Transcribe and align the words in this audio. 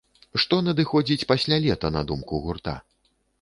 Што 0.43 0.55
надыходзіць 0.67 1.27
пасля 1.33 1.59
лета 1.67 1.93
на 1.99 2.03
думку 2.13 2.41
гурта? 2.47 2.77